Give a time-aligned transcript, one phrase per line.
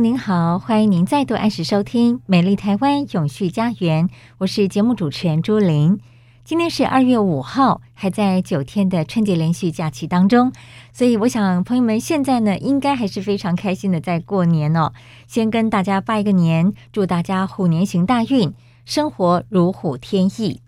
[0.00, 4.08] 您好，欢迎您再度按时收听《美丽台湾永续家园》，
[4.38, 6.00] 我是节目主持人朱琳。
[6.44, 10.52] 今天是二月五号，还在九天的春节连续假期当中，
[10.92, 14.92] 所以我想朋友们现在呢，应该还是非常开心的在过年哦。
[15.28, 18.52] 先跟大家拜个年，祝大家虎年行大运，
[18.84, 20.60] 生活如虎添翼。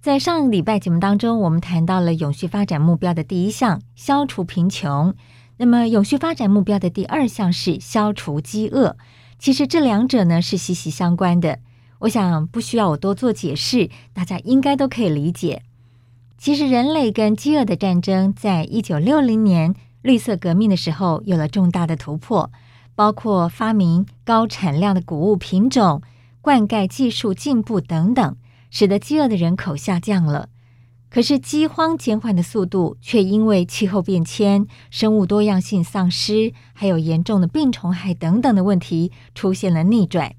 [0.00, 5.14] 在上个礼拜节目当中，我们谈到了永续发展目标的第一项，消除贫穷。
[5.58, 8.96] 那么，永续发展目标的第二项是消除饥饿。
[9.38, 11.58] 其实这两者呢是息息相关的。
[12.00, 15.62] 我想不需要我多做解释，大家应该都可以理解。
[16.38, 22.52] 其实人类跟饥饿的战争，在一九六零年绿色革命的时候有了重大的突破，
[22.94, 26.02] 包括发明高产量的谷物品种、
[26.40, 28.36] 灌溉技术进步等等，
[28.70, 30.48] 使得饥饿的人口下降了。
[31.10, 40.34] 可是饥荒减缓的速度却因为气候变迁、生物多样性丧失，还有严重的病虫害等等的问题，出现了逆转。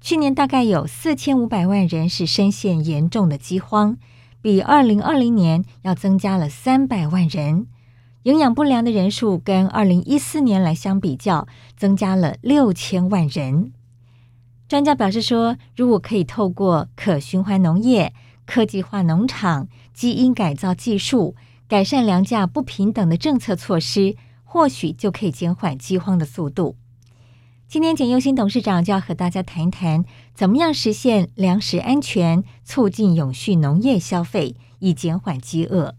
[0.00, 3.98] 去年大概有四千五百万人是深陷严重的饥荒，
[4.40, 7.66] 比二零二零年要增加了三百万人。
[8.22, 13.72] 营养不良的人数跟二零一四年来相比较，增加了六千万人。
[14.68, 18.12] 专家表示说，如果可以透过可循环农业、
[18.46, 19.68] 科技化农场、
[20.00, 21.36] 基因改造技术、
[21.68, 26.74] 改善粮价不平等的政策措施，或许就可以减缓饥荒的速度。
[27.68, 35.94] 今天简又新董事长就要和大家谈一谈，怎么样实现粮食安全，促进永续农业消费，以减缓饥饿。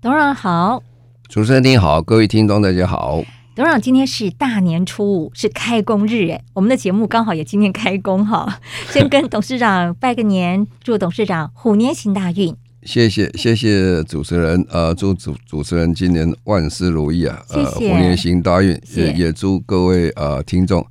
[0.00, 0.84] 董事长好，
[1.28, 3.24] 主持人您好，各位听众大家好。
[3.56, 8.60] 董事长，今天是大年初五，是开工日，哎，我们的节目刚好也今天开工哈。
[8.90, 12.56] 先跟董事长拜个年，祝董事长虎年行大运。
[12.88, 20.82] 谢谢谢谢主持人，呃，祝主主持人今年万事如意啊，呃，虎年行大运，也也祝各位呃听众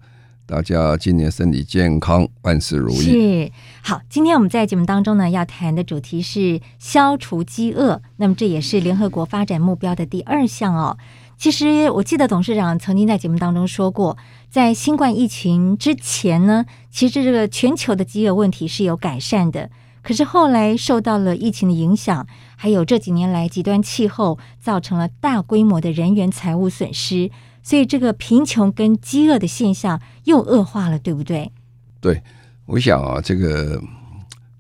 [0.46, 3.02] 大家今年身体健康，万事如意。
[3.02, 10.96] 是好，今天我们在节目当中呢，要谈的主题是消除饥饿，那么这也是联合国发展目标的第二项哦。
[11.36, 14.16] 其实我记得董事长曾经在节目当中说过，
[14.52, 19.72] 在新冠疫情之前呢，其实这个全球的饥饿问题是有改善的。
[20.08, 22.26] 可是后来受到了疫情的影响，
[22.56, 27.30] 还有这几年来极端气候造成了大规模的人员财务损失，
[27.62, 31.52] 所以这个贫穷跟饥饿的现象又恶化了，对不对？
[32.00, 32.24] 对，
[32.68, 33.82] 我想啊，这个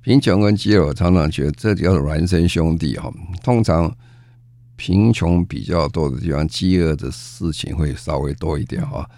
[0.01, 3.09] 贫穷跟饥饿，我常常觉得这叫做孪生兄弟哈，
[3.41, 3.89] 通常。
[4.79, 9.09] 贫穷比较多的地方，饥饿的事情会稍微多一点哈，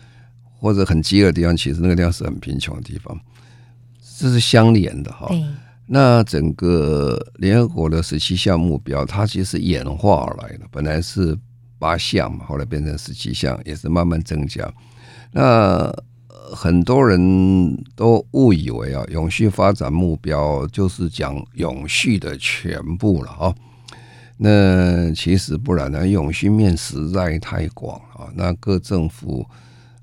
[0.58, 3.20] 或者很饥饿的地方，其实那个地方是很贫穷的地方，
[4.18, 5.28] 这是相连的哈。
[5.92, 11.36] 那整个联合国的十七项目标，它其实演化而来的，本来是
[11.80, 14.72] 八项嘛，后来变成十七项，也是慢慢增加。
[15.32, 15.92] 那
[16.32, 17.20] 很多人
[17.96, 23.56] 都误以为啊，永续发展目标就是讲永续的全部了啊。
[24.38, 28.30] 那其实不然呢，永续面实在太广啊。
[28.36, 29.44] 那各政府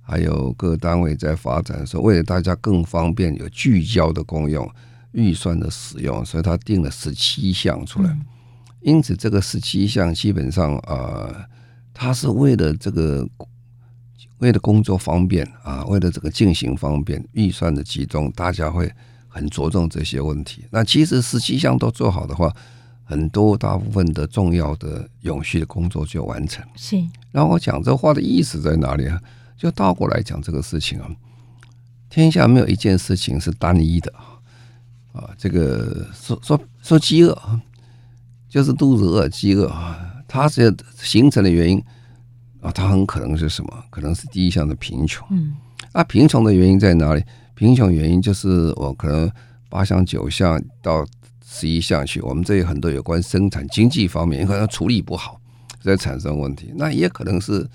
[0.03, 4.69] 还有各单位在发展的时候，为了大家更方便，有聚焦的功用、
[5.17, 8.17] 预算的使用，所以他定了十七项出来。
[8.81, 11.45] 因此，这个十七项基本上啊，
[11.93, 13.29] 它是为了这个
[14.39, 18.93] 为了工作方便啊，为了这个进行方便，预算的集中，大家会
[19.27, 20.65] 很着重这些问题。
[20.71, 22.55] 那其实十七项都做好的话。
[23.09, 26.67] 很多大部分的重要的永续的工作就完成。
[26.75, 26.97] 是，
[27.31, 29.17] 然后我讲这话的意思在哪里啊？
[29.57, 31.09] 就倒过来讲这个事情啊，
[32.11, 34.13] 天下没有一件事情是单一的
[35.17, 35.31] 啊。
[35.39, 37.37] 这个说说说饥饿，
[38.49, 39.99] 就是肚子饿，饥饿啊，
[40.29, 41.83] 它这形成的原因
[42.61, 43.85] 啊，它很可能是什么？
[43.91, 45.27] 可能是第一项的贫穷。
[45.31, 45.55] 嗯，
[45.93, 47.25] 啊，贫穷的原因在哪里？
[47.55, 49.31] 贫穷原因就是我可能。
[49.69, 51.05] 八项九项到
[51.45, 55.41] 十一项去，我们这里很多有关生产经济方面可能处理不好，
[55.83, 56.73] 在产生问题。
[56.77, 57.69] 那也可能是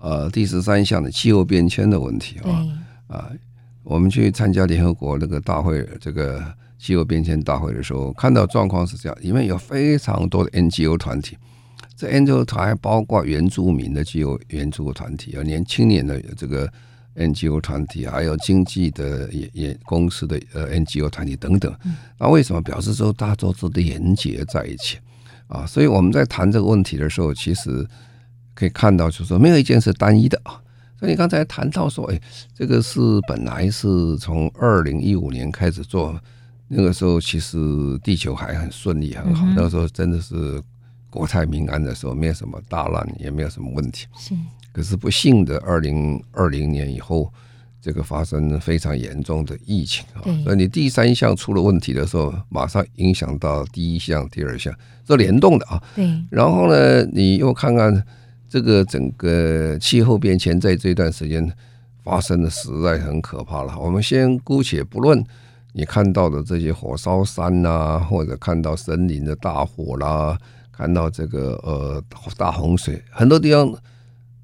[0.00, 2.66] 呃第十三项的气候变迁的问题啊
[3.08, 3.30] 啊，
[3.84, 6.42] 我们去参加联合国那个大会，这个
[6.78, 11.36] 气候变迁大会的时候，看到状况是这样，里面有非常多的 NGO 团体，
[11.96, 16.70] 这 NGO 团还包括原住民的气候援助团体，有年轻年的这个。
[17.16, 21.74] NGO 团体，还有经济的也也公司的呃 NGO 团体等等，
[22.16, 24.98] 那为什么表示说大家都是连接在一起
[25.48, 25.66] 啊？
[25.66, 27.84] 所以我们在谈这个问题的时候，其实
[28.54, 30.62] 可以看到，就是说没有一件是单一的啊。
[30.96, 32.20] 所以你刚才谈到说，哎，
[32.54, 36.16] 这个是本来是从二零一五年开始做，
[36.68, 37.58] 那个时候其实
[38.04, 40.62] 地球还很顺利很好，那个时候真的是
[41.10, 44.06] 国泰民安的时候，没有什么大难，也没有什么问题。
[44.18, 44.34] 是。
[44.70, 47.32] 可是不幸的，二零二零年以后，
[47.80, 50.22] 这个发生非常严重的疫情啊。
[50.44, 54.72] 那你第三项出了问题的时候，马上影响到第一项、第二项，
[55.04, 55.82] 这联动的啊。
[55.96, 56.06] 对。
[56.30, 58.04] 然后呢，你又看看
[58.48, 61.50] 这个整个气候变迁，在这段时间
[62.04, 63.76] 发生的实在很可怕了。
[63.78, 65.24] 我们先姑且不论
[65.72, 70.38] 你看到的这些火烧山呐、或者看到森林的大火啦，
[70.72, 72.02] 看到这个呃
[72.36, 73.74] 大洪水，很多地方。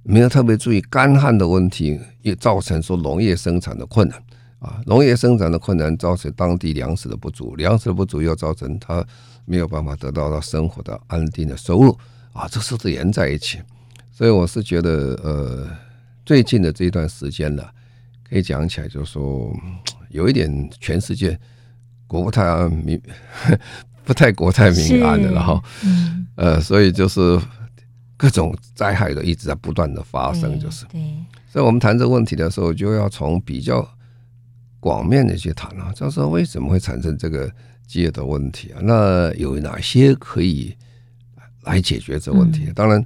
[0.06, 4.22] 没有特别注意干旱的问题，也造成说农业生产的困难
[4.58, 4.78] 啊。
[4.84, 9.02] 农业生产的困难造成当地粮食的不足，粮食的不足又造成他
[9.46, 11.98] 没有办法得到他生活的安定的收入
[12.34, 12.46] 啊。
[12.48, 13.62] 这是连在一起，
[14.12, 15.66] 所以我是觉得，呃，
[16.26, 17.64] 最近的这一段时间呢，
[18.28, 19.50] 可以讲起来，就是说
[20.14, 21.38] 有一点全世界
[22.06, 23.00] 国不太安民，
[24.04, 25.62] 不太国泰民安的了哈。
[25.84, 27.38] 嗯，呃，所以就是。
[28.16, 30.86] 各种灾害都一直在不断的发生，就是，
[31.50, 33.86] 所以，我们谈这个问题的时候，就要从比较
[34.78, 37.52] 广面的去谈啊，就是说为什么会产生这个
[37.88, 38.78] 饥饿的问题啊？
[38.82, 40.74] 那有哪些可以
[41.64, 42.70] 来解决这个问题？
[42.72, 43.04] 当然，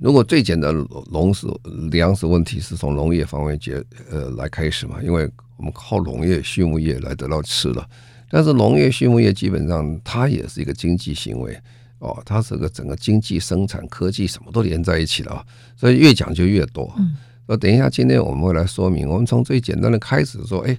[0.00, 1.48] 如果最简单的农食
[1.90, 7.86] 粮食问题是从农业方面解呃来开始嘛，因为我们靠农业畜牧业来得到吃了，
[8.28, 11.56] 但是农业畜牧业基本上它也是一个经济行为。
[12.00, 16.92] 哦，它是个整个经济生产、科技什么都连在一起了啊，所以越讲就越多。
[16.98, 17.16] 嗯，
[17.46, 19.08] 那等一下，今天我们会来说明。
[19.08, 20.76] 我们从最简单的开始说，哎，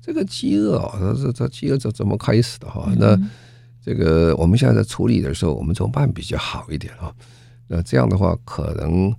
[0.00, 2.90] 这个饥饿啊，它是它饥饿是怎么开始的哈？
[2.96, 3.14] 那
[3.84, 7.12] 这个我们现在在处理的时候，我们怎么办比较好一点啊？
[7.66, 9.14] 那这样的话，可能。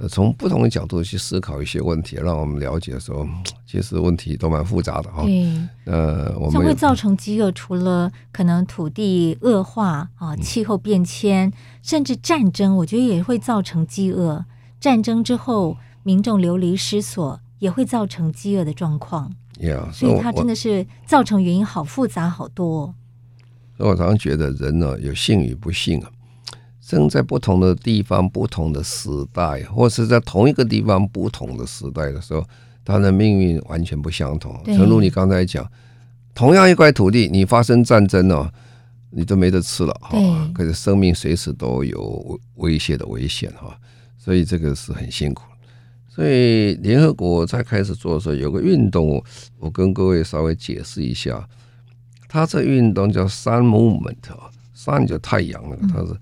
[0.00, 3.28] 呃，从不同的角度去思考一些问题，让我们了解说，
[3.66, 5.24] 其实问题都蛮复杂的哈。
[5.24, 5.44] 对，
[5.86, 11.52] 呃，我们将会造成饥饿，除了可能土地恶化啊、气候变迁，
[11.82, 14.44] 甚至战争，我觉得也会造成饥饿。
[14.78, 19.32] 战争之后，民众流离失所，也会造成饥饿的状况。
[19.60, 22.94] Yeah, 所以它真的是造成原因好复杂，好多。
[23.76, 26.08] 所以我常常觉得人呢，有幸与不幸啊。
[26.88, 32.42] 生在不同的地方、不同的时代，或是在同一个地方不同的时代的时候，
[32.82, 34.58] 他的命运完全不相同。
[34.64, 35.70] 诚如你刚才讲，
[36.34, 38.50] 同样一块土地，你发生战争了，
[39.10, 40.16] 你都没得吃了哈。
[40.54, 43.78] 可是生命随时都有威胁的危险哈，
[44.16, 45.42] 所以这个是很辛苦。
[46.08, 49.22] 所以联合国在开始做的时候，有个运动，
[49.58, 51.46] 我跟各位稍微解释一下，
[52.26, 56.18] 它这运动叫 Sun Movement 啊，Sun 就太阳那个，它是。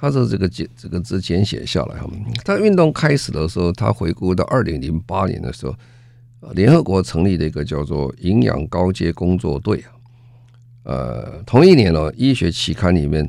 [0.00, 2.08] 他是这个简这个字简写下来哈，
[2.44, 5.74] 他运动开始的时候，他回顾到二零零八年的时候，
[6.54, 9.90] 联合国成立了一个叫做营养高阶工作队啊。
[10.84, 13.28] 呃，同一年呢，医学期刊里面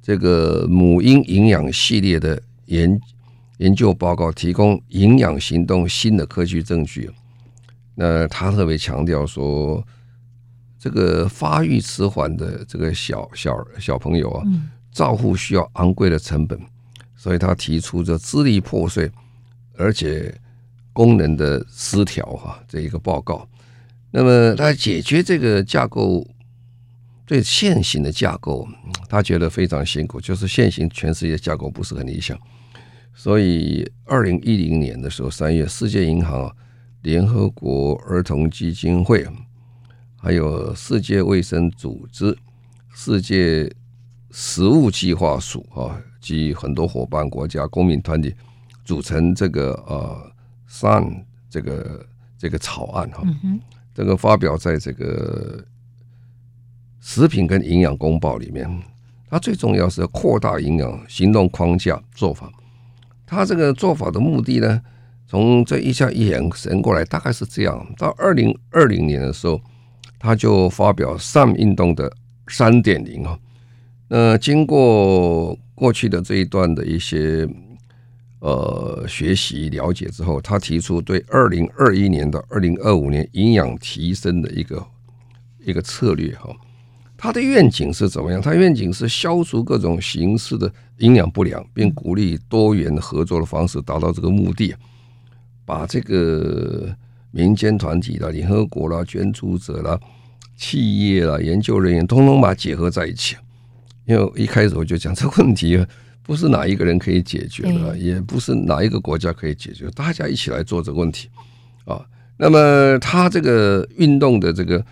[0.00, 2.98] 这个母婴营养系列的研
[3.58, 7.10] 研究报告提供营养行动新的科学证据。
[7.94, 9.86] 那他特别强调说，
[10.78, 14.42] 这个发育迟缓的这个小小小朋友啊。
[14.92, 16.60] 照护需要昂贵的成本，
[17.16, 19.10] 所以他提出这支离破碎，
[19.78, 20.38] 而且
[20.92, 23.48] 功能的失调哈这一个报告。
[24.10, 26.26] 那么他解决这个架构
[27.24, 28.68] 对现行的架构，
[29.08, 32.38] 他觉得非常辛苦，就是现行全世界架构不是很理想。
[33.14, 36.54] 所以二零一零年的时候，三月，世界银行、
[37.00, 39.26] 联合国儿童基金会，
[40.16, 42.36] 还有世界卫生组织、
[42.94, 43.72] 世界。
[44.32, 48.34] 食物计划署啊，及很多伙伴国家、公民团体
[48.82, 50.32] 组成这个呃
[50.68, 52.06] “Sun” 这个
[52.38, 53.22] 这个草案哈，
[53.94, 55.62] 这个发表在这个
[56.98, 58.66] 食品跟营养公报里面。
[59.28, 62.50] 它最重要是要扩大营养行动框架做法。
[63.26, 64.80] 它这个做法的目的呢，
[65.26, 69.60] 从这一下一延伸过来，大概是这样：到二零二零年的时候，
[70.18, 72.10] 他就发表 SUN 运动的
[72.48, 73.38] 三点零啊。
[74.14, 77.48] 那经过过去的这一段的一些
[78.40, 84.86] 呃学习了解之后，他提出对二零二一年到二零二五年营养提升的一个
[85.64, 86.54] 一个策略哈。
[87.16, 88.38] 他的愿景是怎么样？
[88.42, 94.74] 他愿景是消除各种形式的营养不良，并鼓励多元合作的方式达到这个目的。
[95.64, 96.94] 把这个
[97.30, 99.98] 民间团体啦、联合国啦、捐助者啦、
[100.54, 103.36] 企业啦、研究人员，通通把它结合在一起。
[104.04, 105.84] 因为一开始我就讲，这个问题
[106.22, 111.28] 不是哪一个人可以解决的，也不是哪一个国家可以解决，大家一起来做这个问题
[111.84, 112.00] 啊。
[112.36, 114.84] 那么他这个运动的这个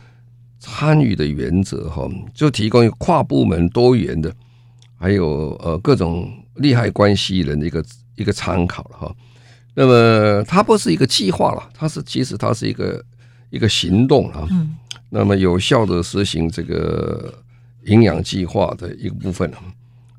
[0.58, 4.32] 参与的原则哈，就提供跨部门多元的，
[4.96, 7.84] 还有呃各种利害关系人的一个
[8.16, 9.16] 一个参考了哈。
[9.74, 13.04] 那么它不是一个计划了，它是其实它是一个
[13.50, 14.46] 一个行动啊。
[14.50, 14.76] 嗯。
[15.08, 17.34] 那么有效的实行这个
[17.84, 19.50] 营养计划的一个部分。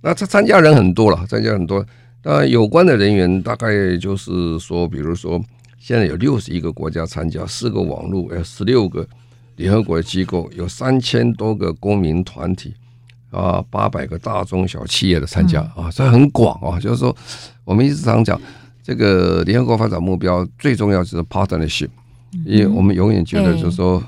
[0.01, 1.85] 那他参加人很多了，参加很多。
[2.23, 5.43] 那有关的人员大概就是说，比如说
[5.79, 9.07] 现在有六十一个国家参加，四个网络，有十六个
[9.55, 12.73] 联合国机构，有三千多个公民团体
[13.29, 16.79] 啊，八百个大中小企业的参加啊，所以很广啊。
[16.79, 17.15] 就是说，
[17.63, 18.39] 我们一直常讲。
[18.83, 21.89] 这个联合国发展目标最重要就是 partnership，
[22.45, 24.03] 因为我们永远觉得就是说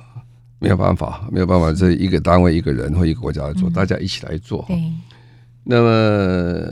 [0.63, 4.65] 没有办法，没有办法，这一个单位、一个人或一个国家来做，大家一起来做。
[5.65, 6.65] 那么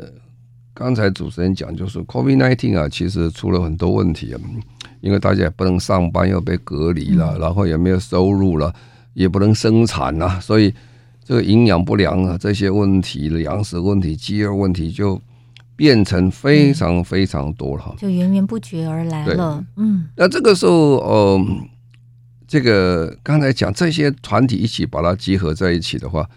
[0.73, 4.39] 刚才主持人讲，就是 COVID-19 啊，其实出了很多问题啊，
[5.01, 8.73] 因为大家也不能上班，又被隔离了，然后也没有收入了，
[9.13, 10.73] 也不能生产了，所以
[11.25, 15.21] 这个营养不良啊，这些问题、粮食问题、饥饿问题就。
[15.73, 19.65] 变成非常非常多了哈，就源源不绝而来了。
[19.77, 21.45] 嗯，那这个时候，呃，
[22.51, 26.29] 这个刚才讲这些团体一起把它集合在一起的话，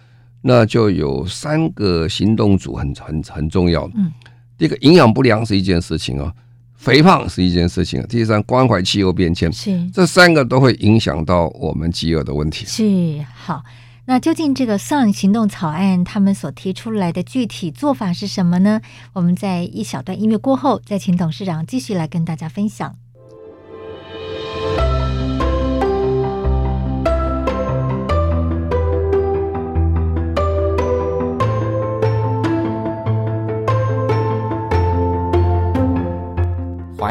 [0.43, 3.91] 那就有三个行动组很很很重要。
[3.97, 4.13] 嗯，
[4.57, 6.33] 第一个营养不良是一件事情啊，
[6.77, 8.01] 肥胖是一件事情。
[8.09, 12.65] 第三，关怀气候变迁是这三个都会影响到我们饥饿的问题。
[12.65, 13.65] 是好。
[14.07, 18.81] 那究竟这个 SUN 行动草案，他们所提出来的具体做法是什么呢？
[19.15, 22.95] 我们在一小段音乐过后，再请董事长继续来跟大家分享。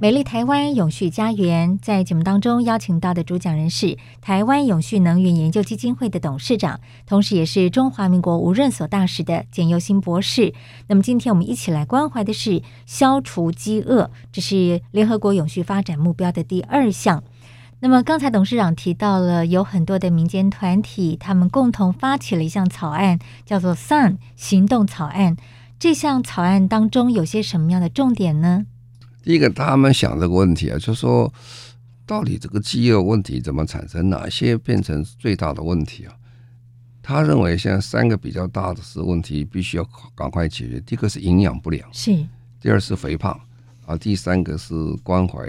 [0.00, 10.52] 美丽台湾永续家园在节目当中邀请到的主讲人是台湾永续能源研究基金会的董事长，同时也是中华民国无任所大使的简尤新博士。
[10.88, 17.22] 那么今天我们一起来关怀的是消除饥饿，这是联合国永续发展目标的第二项。
[17.80, 25.36] 那么刚才董事长提到了有很多的民间团体，他们共同发起了一项草案，叫做 “SUN 行动草案”。
[25.78, 28.66] 这项草案当中有些什么样的重点呢？
[29.24, 31.32] 第一个，他们想这个问题啊，就是说，
[32.04, 34.10] 到底这个饥饿问题怎么产生？
[34.10, 36.12] 哪些变成最大的问题啊？
[37.02, 40.78] 他认为现在三个比较大的是问题，必须要赶快解决。
[40.80, 42.26] 第一个是营养不良，是；
[42.60, 43.40] 第二是肥胖，
[43.86, 45.48] 啊，第三个是关怀。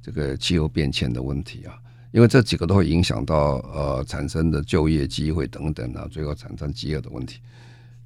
[0.00, 1.74] 这个气候变迁的问题啊，
[2.12, 7.40] 因为这几个都会影响到呃产生的就业机会等等啊，最后产生饥饿的问题。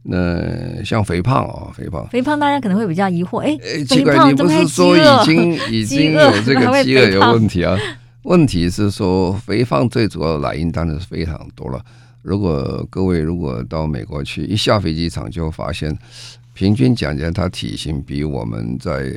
[0.05, 7.79] 那像肥胖啊，肥胖，肥胖大家可能会比较疑惑，哎，奇怪，你不是说已经已经有这个饥饿有问题啊？
[8.23, 11.81] 问题是说肥胖最主要的来因当然是非常多了。
[12.23, 15.97] 如果各位如果到美国去，一下飞机场就发现，
[16.53, 19.13] 平均讲起来，他体型比我们在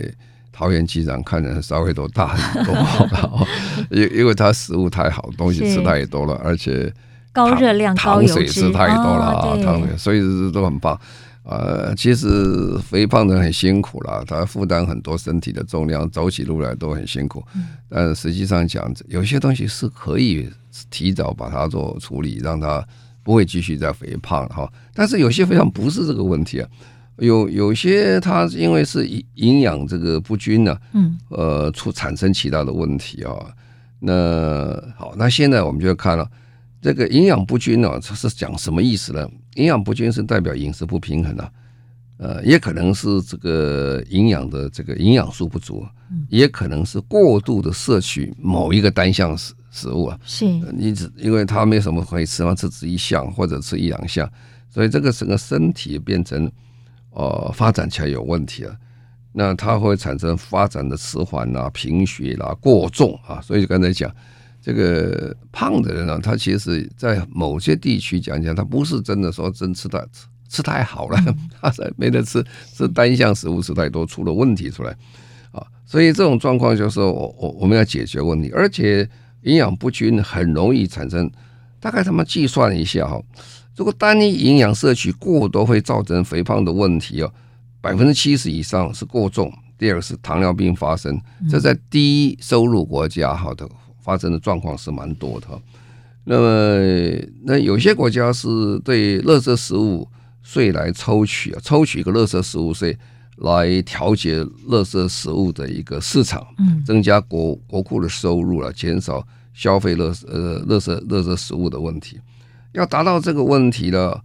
[0.51, 3.47] 桃园机场看人稍微都大很多，
[3.91, 6.91] 因 因为他食物太好，东西吃太多了，而且
[7.35, 10.97] 高热量、糖水吃太多了啊，糖水，所以都很棒。
[11.43, 17.43] 呃，其实肥胖的人很辛苦了，他负担很多身体的重量，走起路来都很辛苦。
[17.87, 20.49] 但实际上讲，有些东西是可以
[20.89, 22.83] 提早把它做处理，让它
[23.21, 24.67] 不会继续再肥胖哈。
[24.93, 26.67] 但是有些肥胖不是这个问题啊。
[27.17, 33.31] 有有些它因为是营营养这个不均呢、啊，嗯，呃，出产生其他的问题啊。
[33.99, 36.27] 那好，那现在我们就看了
[36.85, 39.27] 这个营养不均呢、啊，它是讲什么意思呢？
[39.55, 41.51] 营养不均是代表饮食不平衡啊。
[42.17, 45.83] 呃，也可能是这个营养的这个营养素不足，
[46.29, 50.19] 也可能是过度的摄取某一个单项食食物啊。
[50.23, 50.45] 是，
[50.77, 54.31] 你只因为它没什么可以吃嘛，吃只一项或者吃一两项，
[54.69, 56.49] 所以这个整个身体变成
[57.09, 58.77] 呃发展起来有问题了。
[59.33, 63.41] 那它会产生发展的迟缓啊、贫血啦、过重啊。
[63.41, 64.13] 所以刚才讲
[64.65, 70.09] 这个胖的人呢、啊，他其实在某些地区讲讲，他不是真的说真吃的。
[70.47, 71.17] 吃太好了，
[71.59, 72.41] 他才没得吃，
[72.71, 74.95] 是单项食物吃太多，出了问题出来
[75.51, 75.65] 啊！
[75.85, 79.09] 所以这种状况就是我我我们要解决问题，而且
[79.41, 81.29] 营养不均很容易产生。
[81.79, 83.19] 大概他们计算一下哈，
[83.75, 87.33] 如果单一营养摄取过多会造成肥胖的问题哦，
[87.81, 91.19] 百分之七十以上是过重，第二个是糖尿病发生，
[91.49, 93.67] 这在低收入国家哈的
[94.05, 95.47] 发生的状况是蛮多的。
[96.23, 98.47] 那么那有些国家是
[98.85, 100.07] 对垃圾食物。
[100.47, 102.95] 税来抽取啊，抽取一个垃圾食物税
[103.37, 106.45] 来调节垃圾食物的一个市场，
[106.85, 112.19] 增加国国库的收入了，减少消费垃呃垃圾垃圾食物的问题。
[112.73, 114.15] 要达到这个问题呢，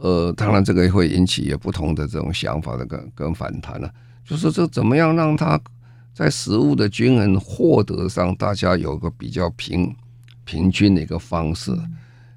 [0.00, 3.88] 呃，当然这个会引起也不同的这种想法的跟跟反弹了。
[4.26, 5.56] 就是这怎么样让它
[6.12, 9.94] 在食物的均衡获得上，大家有个比较平
[10.44, 11.72] 平均的一个方式。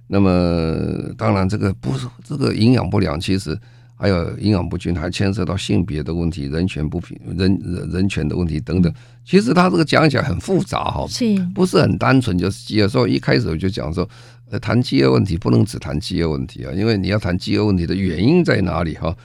[0.07, 0.77] 那么，
[1.17, 3.57] 当然，这个不是这个营养不良，其实
[3.95, 8.93] 还有营养不均，还牵涉到性别的问题、人权不平、人人权的问题等等。
[9.25, 11.25] 其实他这个讲起来很复杂哈，是
[11.55, 12.37] 不是很单纯？
[12.37, 12.87] 就是饥饿。
[12.87, 14.07] 所以一开始我就讲说，
[14.51, 19.15] 呃，谈饥饿问题不能只谈饥饿问题啊，因为你要谈饥饿问题的原因在哪里哈。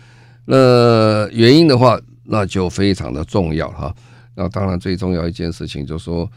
[0.47, 3.95] 那原因的话，那就非常的重要哈。
[4.39, 6.31] 那当然，最重要一件事情就是说。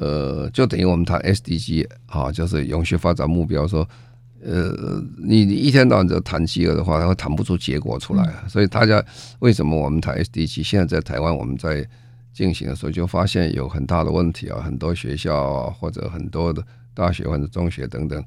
[0.00, 3.66] 呃，就等于我们谈 SDG 啊，就是永续发展目标。
[3.66, 3.84] 说，
[4.40, 8.32] 呃，你你一天到晚就谈饥饿的话，它会谈不出结果出来。
[8.48, 9.04] 所以大家
[9.40, 10.62] 为什么我们谈 SDG？
[10.62, 11.84] 现在在台湾我们在
[12.32, 14.60] 进行的时候，就发现有很大的问题啊。
[14.62, 16.62] 很多学校啊，或者很多的
[16.94, 18.24] 大学或者中学等等，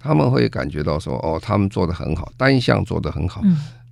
[0.00, 3.44] 他们会感觉到说，哦，他们做的很好，单项做的很好。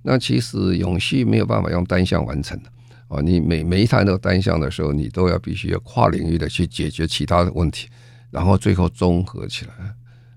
[0.03, 2.69] 那其实永续没有办法用单项完成的。
[3.11, 7.89] 哦，你每每一谈到单项的时候，你都要必须要跨领域的去解决其他的问题，
[8.29, 9.71] 然后最后综合起来。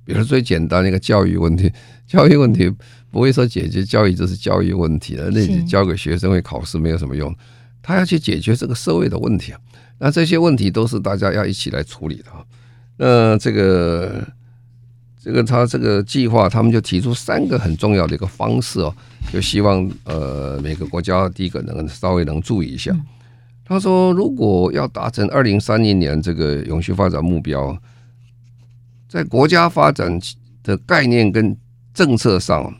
[0.04, 1.72] 比如最简单的一个教育问题，
[2.04, 2.68] 教育问题
[3.12, 7.32] 不会说解决教育就是教育问题了，那你教给学生会考试没有什么用，
[7.80, 9.60] 他要去解决这个社会的问题啊。
[9.98, 12.44] 那这些问题都是大家要一起来处理的啊。
[12.96, 14.26] 那这个。
[15.24, 18.94] 这个他这个计划，他们就提出三个很重要的一个方式哦，
[19.32, 22.94] 就希望呃每个国家第一个能稍微能注意一下。
[23.64, 27.74] 他说，如果要达成二零三零年这个永续发展目标，
[29.08, 30.20] 在国家发展
[30.62, 31.56] 的概念跟
[31.94, 32.70] 政策上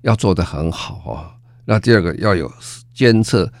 [0.00, 1.36] 要做得很好啊。
[1.66, 2.50] 那第二个要有
[2.94, 3.52] 监测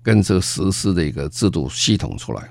[0.00, 2.48] 跟这个实施的一个制度系统出来，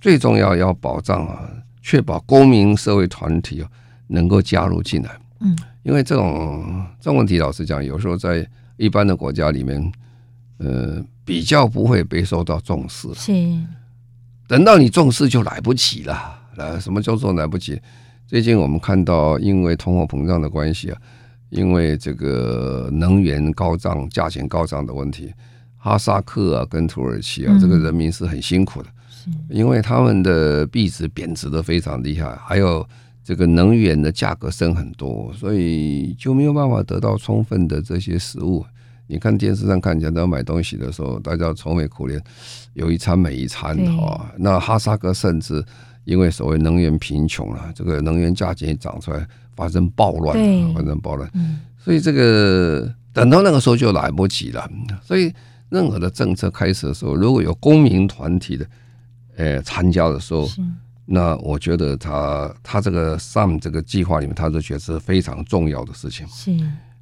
[0.00, 1.48] 最重要要保障啊，
[1.80, 3.70] 确保公民社会团体啊。
[4.12, 8.46] 能够加入进来，嗯，因为这种这种问题，老实讲，有时候在
[8.76, 9.92] 一般的国家里面，
[10.58, 13.08] 呃，比较不会被受到重视。
[13.14, 13.32] 是，
[14.46, 16.38] 等到你重视就来不及了。
[16.56, 17.80] 来，什么叫做来不及？
[18.26, 21.00] 最近我们看到，因为通货膨胀的关系啊，
[21.48, 25.32] 因为这个能源高涨、价钱高涨的问题，
[25.78, 28.88] 哈萨克啊跟土耳其啊，这个人民是很辛苦的，
[29.48, 32.86] 因为他们的币值贬值的非常厉害，还有。
[33.24, 38.64] 这个能源的价格升很多，所以就没有办法得到充分的这些食物。
[39.06, 42.20] 你看电视上看起来，要买东西的时候，大家愁眉苦脸，
[42.74, 44.32] 有一餐没一餐哈。
[44.38, 45.62] 那哈萨克甚至
[46.04, 50.36] 因为所谓能源贫穷了，这个能源价钱一涨出来，发生暴乱，
[50.74, 51.30] 发生暴乱。
[51.78, 54.68] 所以这个等到那个时候就来不及了。
[55.04, 55.32] 所以
[55.68, 58.66] 任何的政策开始的时候，如果有公民团体的
[59.36, 60.48] 呃参加的时候。
[61.04, 66.26] 那我觉得他他这个 SUM 这个计划里面，他就觉得是非常重要的事情。
[66.28, 66.56] 是，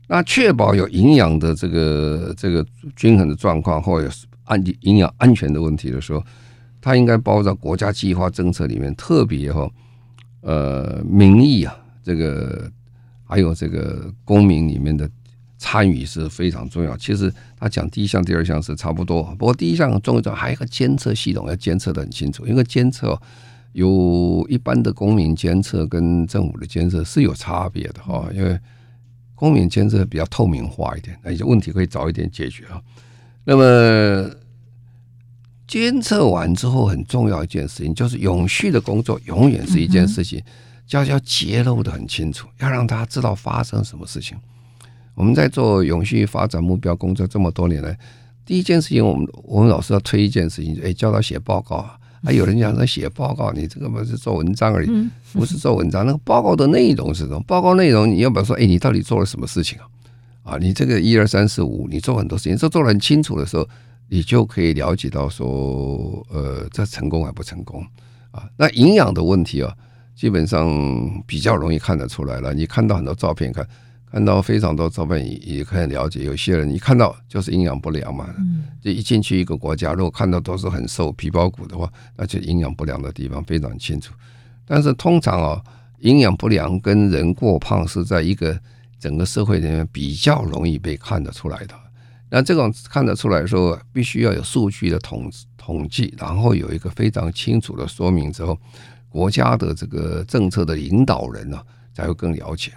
[0.09, 4.11] 那确保有营养的这个这个均衡的状况，或者
[4.45, 6.25] 安营养安全的问题的时候，
[6.81, 9.71] 他应该包在国家计划政策里面，特别哈，
[10.41, 12.73] 呃，民意啊，这个
[13.25, 15.09] 还有这个公民里面的
[15.59, 16.97] 参与是非常重要。
[16.97, 23.21] 其实他讲第一项、第二项是差不多，不过第一项重要，还有一个监测系统要监测的很清楚，因为监测。
[23.73, 28.59] 有一般的公民监测跟政府的监测是有差别的哈，因为
[29.35, 32.83] 公民监测比较透明化一点，那些问题可以早一点解决啊。
[33.45, 34.31] 那么
[35.67, 40.43] 监测完之后，很重要一件事情就是永续的工作，永远是一件事情，
[40.85, 44.37] 就要揭露的很清楚，要让大家知道发生什么事情。
[45.15, 47.97] 我们在做永续发展目标工作这么多年来，
[48.45, 51.97] 第一件事情，我们我们老师要推一件事情，哎，叫他写报告啊。
[52.23, 56.05] 还有人讲说写报告，你这个不是做文章而已，不是做文章。
[56.05, 57.41] 那个报告的内容是什么？
[57.47, 58.55] 报告内容你要不要说？
[58.57, 60.53] 哎，你到底做了什么事情啊？
[60.53, 63.67] 啊，你这个一二三四五，你做很多事情，这做的很清楚的时候，
[64.09, 67.85] 你就可以了解到说，呃，这成功还不成功
[68.31, 68.45] 啊？
[68.57, 69.73] 那营养的问题啊，
[70.15, 72.53] 基本上比较容易看得出来了。
[72.53, 73.65] 你看到很多照片看。
[73.65, 73.75] 看
[74.25, 78.35] 到非常多照片也也可以了解，有些人一看到就是营养不良嘛，
[78.83, 84.13] 就一进去一个国家，如果看到都是很瘦皮包骨的话，那就营养不良的地方非常清楚。
[84.67, 85.63] 但是通常啊，
[86.01, 88.59] 营养不良跟人过胖是在一个
[88.99, 91.75] 整个社会里面比较容易被看得出来的。
[92.33, 98.59] 那这种看得出来说，必须要有数据的统统计，然后有一个非常清楚的说明之后，
[99.09, 101.61] 国家的这个政策的领导人呢，
[101.93, 102.73] 才会更了解。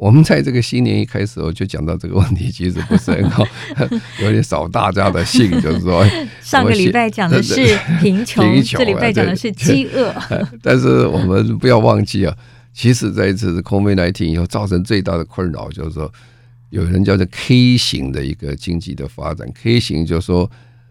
[0.00, 3.46] 我们在这个新年一开始，我就讲到这个问题，其实不是很好，
[4.22, 6.02] 有点扫大家的兴，就是说，
[6.40, 10.10] 上个礼拜讲的是贫穷，贫穷，这礼拜讲的是饥饿。
[10.62, 12.34] 但是我们不要忘记啊，
[12.72, 16.10] 其实这一次 COVID-19 以后造成最大的困扰，就是说，
[16.70, 20.50] 有人叫做 K 型的一个经济的发展，K 型就是说。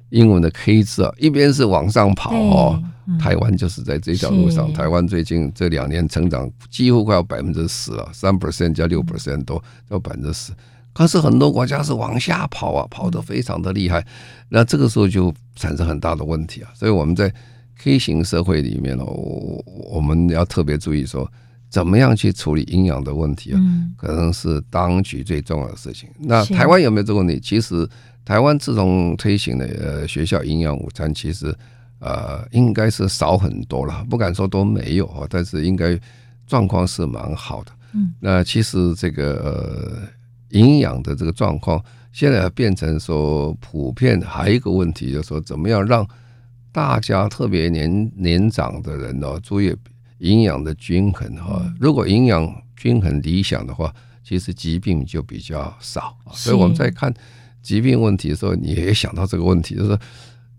[0.10, 2.84] 英文的 K 字啊，一边是往上跑哦，
[3.20, 4.72] 台湾就是在这条路上。
[4.74, 10.52] 台湾最近这两年成长几乎快要百分之十了，三 percent 加六 percent 都要百分之十。
[10.92, 14.06] 可是很多国家是往下跑啊，跑得非常的厉害。
[14.50, 16.70] 那这个时候就产生很大的问题啊。
[16.74, 17.32] 所以我们在
[17.78, 21.32] K 型社会里面呢，我我们要特别注意说，
[21.70, 23.60] 怎么样去处理营养的问题啊？
[23.96, 26.10] 可能是当局最重要的事情。
[26.20, 27.40] 那台湾有没有这个问题？
[27.40, 27.88] 其实。
[28.26, 31.56] 台湾自从推行的呃学校营养午餐，其实
[31.98, 36.00] 呃应该是少很多了，不敢说都没有啊，但是应该
[36.46, 37.72] 状况是蛮好的。
[37.94, 40.08] 嗯，那其实这个呃
[40.50, 46.08] 营养的这个状况，现在变成说普遍，还有一个问题就是说，怎么样让
[46.72, 49.76] 大家特别年年长的人呢，注意
[50.20, 51.62] 营养的均衡哈。
[51.80, 56.18] 如果营养均衡理想的话，其实疾病就比较少。
[56.32, 57.14] 所以我们在看。
[57.62, 60.00] 疾病问题的时候，你也想到这个问题，就是说，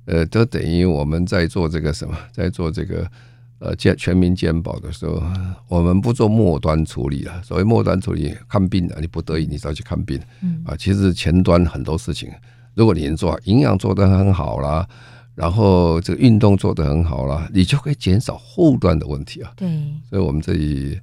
[0.05, 3.11] 呃，都等于我们在做这个什么，在做这个
[3.59, 5.20] 呃健全民健保的时候，
[5.66, 7.42] 我们不做末端处理了。
[7.42, 10.20] 所谓末端处理，看病的你不得已你再去看病，
[10.66, 12.31] 啊，其实前端很多事情，
[12.75, 14.87] 如果你能做营养做得很好啦，
[15.35, 19.53] 然后这个运动做得很好了，你就可以减少后端的问题啊。
[19.57, 19.69] 对，
[20.09, 20.99] 所以我们这里。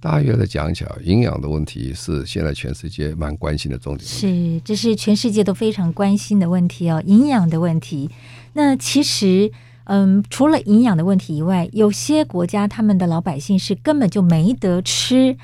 [0.00, 4.08] 大约的讲起来，营养的问题是现在全世界蛮关心的重点。
[4.08, 8.08] 是，这是全世界都非常关心的问题哦，营养的问题。
[8.52, 9.50] 那其实，
[9.86, 15.36] 嗯，除了营养的问题以外，有些国家他们的老百姓是根本就没得吃，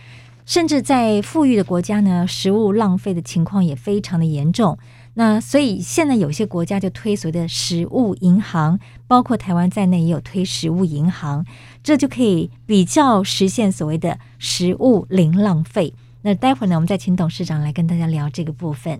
[0.46, 4.78] 甚至在富裕的国家呢，食物浪费的情况也非常的严重。
[5.16, 11.46] 那所以现在有些国家就推所谓的食物银行，包括台湾在内也有推食物银行，
[11.84, 15.94] 这就可以比较实现所谓的食物零浪费。
[16.22, 18.98] 那待会儿呢，我们再请董事长来跟大家聊这个部分。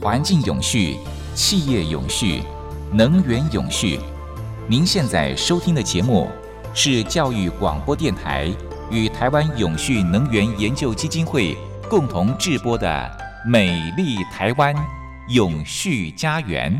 [0.00, 0.96] 环境永续。
[1.34, 2.42] 企业永续，
[2.92, 3.98] 能源永续。
[4.68, 6.30] 您现在收听的节目
[6.72, 8.48] 是教育广播电台
[8.88, 11.56] 与台湾永续能源研究基金会
[11.90, 12.88] 共同制播的
[13.50, 14.72] 《美丽台湾
[15.28, 16.72] 永续家园》。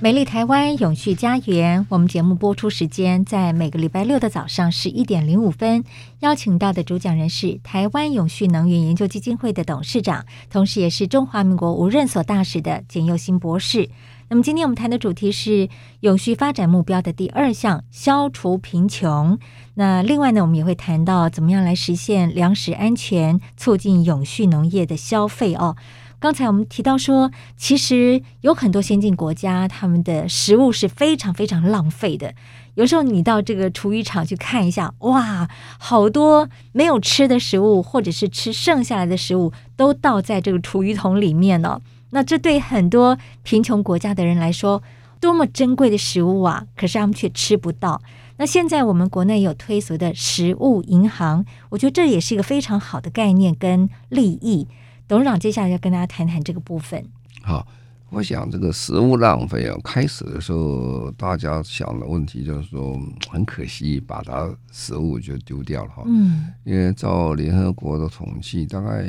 [0.00, 5.82] 美丽台湾永续家园，我们节目播出时间在每个礼拜六的早上十一点零五分。
[6.20, 13.90] 邀请到的主讲人是台湾永续能源研究基金会的董事长，同时也是中华民国无任所大使的简佑新博士。
[14.28, 15.68] 那么今天我们谈的主题是
[16.00, 19.36] 永续发展目标的第二项：消除贫穷。
[19.74, 25.74] 那另外呢，我们也会谈到怎么样来实现粮食安全，促进永续农业的消费哦。
[26.20, 32.34] 刚才我们提到说，其实有很多先进国家，他们的食物是非常非常浪费的。
[32.74, 41.80] 有时候你到这个厨余场去看一下，哇，好多没有吃的食物，或者是吃剩下来的食物，都倒在这个厨余桶里面了。
[42.10, 44.82] 那这对很多贫穷国家的人来说，
[45.20, 46.66] 多么珍贵的食物啊！
[46.76, 48.00] 可是他们却吃不到。
[48.38, 54.66] 那现在我们国内有推所谓的食物银行，我觉得这也是一个非常好的概念跟利益。
[55.08, 57.02] 董事长接下来要跟大家谈谈这个部分。
[57.42, 57.66] 好，
[58.10, 66.02] 我想这个食物浪费啊，开始的时候大家想的问题就是说，很可惜把它食物就丢掉了哈。
[66.04, 69.06] 嗯，因为照联合国的统计，大概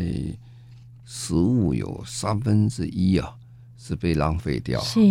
[1.03, 3.35] 食物有三分之一啊
[3.77, 4.79] 是被浪费掉。
[4.79, 5.01] 是，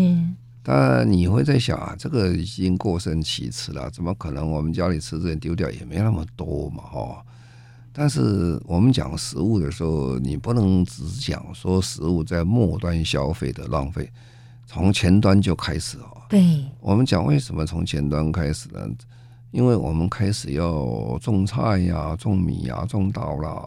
[0.62, 6.82] 但你会在想啊，这个已经过剩其次了，怎么可能我们家里吃这些丢掉也没那么多嘛？
[6.82, 7.22] 哈。
[7.98, 14.08] 但是我们讲食物的时候，你不能只讲说食物在末端消费的浪费，
[14.68, 16.06] 从前端就开始啊。
[16.28, 18.88] 对，我们讲为什么从前端开始呢？
[19.50, 23.60] 因为我们开始要种菜呀、种米呀、种稻啦、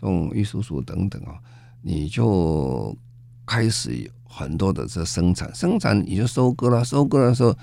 [0.00, 1.36] 种玉蜀黍等等啊，
[1.82, 2.96] 你就
[3.44, 7.54] 开始很多的这生产，生产你就收割了，收割的时候。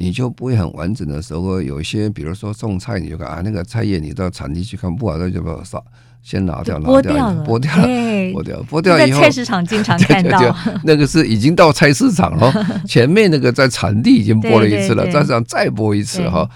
[0.00, 5.82] 你就不会很完整的时候，有一些比如说种菜，你就看啊，那个菜叶你到产地去看，不好的就把它杀，
[6.22, 7.88] 先拿掉，剥掉了，剥掉了，
[8.32, 12.52] 剥掉，剥掉以后，在菜市场经常 看到，对对对，那个是已经到菜市场了，
[12.86, 16.48] 前面那个在产地已经剥了一次了，在这再剥一次哈。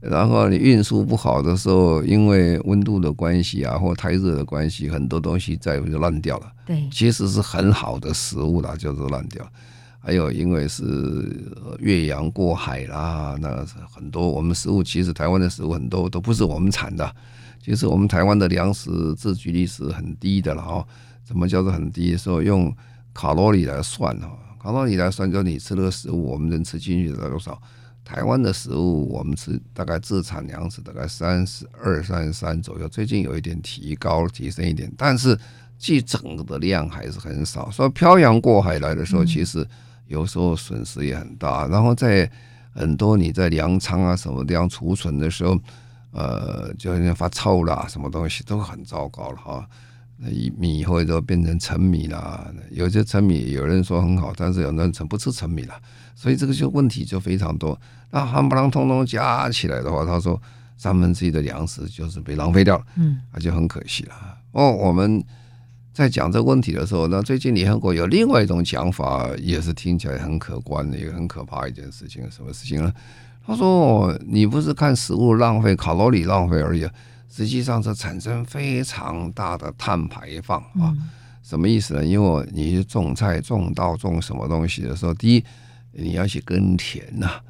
[0.00, 6.46] 然后你运输不好的时候，因为温度的关系啊，或太热的关系，很多东西再就烂掉了。
[6.64, 9.44] 对，其实是很好的食物啦，就是烂掉。
[10.06, 10.84] 还有，因为是
[11.78, 17.10] 越洋过海啦，那很多我们食物其实台湾的食物很多都不是我们产的。
[17.62, 20.86] 其实我们台湾的粮食自给率是很低的了哈。
[21.24, 22.14] 怎么叫做很低？
[22.18, 22.70] 说用
[23.14, 24.28] 卡路里来算哈，
[24.62, 27.58] 卡路里来算，就你吃的食物，我们能吃进去的多少？
[28.04, 35.34] 台湾的食物我们吃大概自产粮食大概三十二、三十三左右，最近有一点提高提升一点，但是
[35.78, 37.70] 既整个的量还是很少。
[37.70, 39.66] 说漂洋过海来的时候，其实。
[40.06, 42.30] 有时候损失也很大，然后在
[42.72, 45.58] 很多你在粮仓啊什么地方储存的时候，
[46.12, 49.66] 呃，就好像发臭啦，什么东西都很糟糕了哈。
[50.16, 55.74] 那米或者都变成陈米啦，有些陈米有人说很好，但是有人陈不吃陈米了，
[56.14, 57.78] 所以这个就问题就非常多。
[58.10, 60.40] 那夯不啷通通加起来的话，他说
[60.76, 64.14] 三分之一的粮食就是被浪费掉了，嗯，那就很可惜了。
[64.52, 65.24] 哦，我们。
[65.94, 72.28] 在讲这个问题的时候，那最近联合国有另外一种讲法，也是听起来很可观的，一个很可怕一件事情。
[72.32, 72.92] 什么事情呢？
[73.46, 76.84] 他说：“你不是看食物浪费、卡路里浪费而已，
[77.30, 80.92] 实际上是产生非常大的碳排放啊！
[81.44, 82.04] 什么意思呢？
[82.04, 85.44] 因为你种菜、种稻、种什么东西的时候，第一
[85.92, 87.40] 你要去耕田呐。”啊，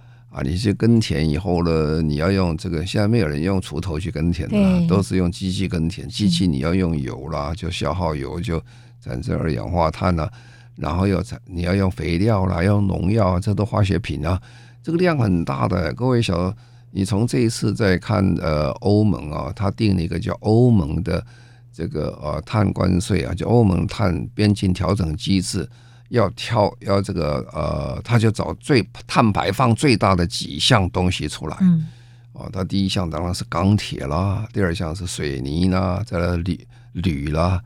[0.42, 6.08] 你去耕田以后呢，你要用这个，现在没有人用锄头去耕田了，都是用机器耕田。
[6.08, 8.60] 机器你要用油啦，就消耗油，就
[9.00, 10.28] 产生二氧化碳啦，
[10.76, 14.40] 然后要产你要用肥料啦，要用农药啊，这都化学品啊，
[14.82, 15.94] 这个量很大的。
[15.94, 16.52] 各位小，
[16.90, 21.24] 你从这一次再看，呃，欧盟啊，它定了一个叫欧盟的
[21.72, 25.68] 这个呃碳关税啊，就欧盟碳边境调整机制。
[26.08, 31.56] 要挑要这个呃，他就找最碳排放最大的几项东西出来。
[31.60, 31.86] 嗯，
[32.32, 37.60] 哦，他第一项当然是钢铁啦，第二项是水泥啦，再来铝铝啦，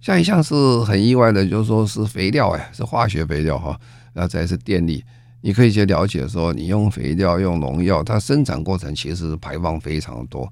[0.00, 3.78] 下一项是很意外的，就是说是肥料哎，是化学肥料哈，
[4.12, 5.04] 然后再是电力。
[5.40, 10.50] 你可以去了解说，你用肥料用农药，它生产过程其实排放非常多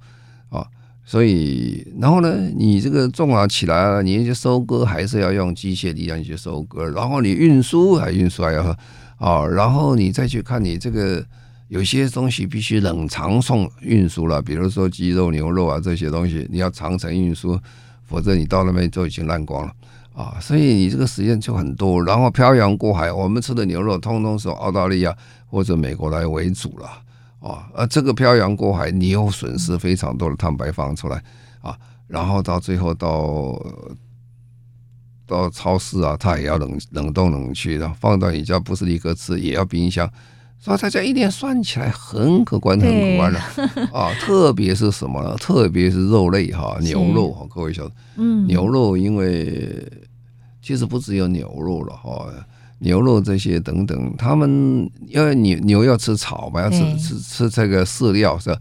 [0.51, 0.66] 啊。
[1.12, 8.75] 所以，然后呢，你这个种了起来了，你去收割还是要用机械力量去收割，然后你运输还运输还要
[9.18, 11.22] 啊，然后你再去看你这个
[11.68, 17.61] 有些东西必须冷藏送运输了，比如说鸡肉、牛肉啊这些东西，你要长程运输，
[18.07, 19.72] 否则你到那边就已经烂光了
[20.14, 20.40] 啊。
[20.40, 25.14] 所以你这个时间就很多，然后漂洋过海，我们吃的牛肉通通是澳大利亚
[25.46, 26.88] 或者美国来为主了。
[27.42, 31.20] 啊，呃这个漂洋过海，你又损失非常多的碳排放出来
[31.61, 31.76] 啊，
[32.07, 33.61] 然后到最后到
[35.26, 40.09] 到超市啊，它也要冷冷冻冷却，然后放到你家不是立刻吃，也要冰箱，
[40.59, 43.40] 所以大家一点算起来很可观，很可观的
[43.92, 44.14] 啊。
[44.20, 45.35] 特别是什么呢？
[45.37, 49.85] 特别是肉类哈，牛肉哈，各位晓得，嗯，牛肉因为
[50.61, 52.26] 其实不只有牛肉了哈。
[52.83, 58.59] 牛肉这些等等，他们因为牛牛要吃草嘛，要吃吃吃这个饲料是吧？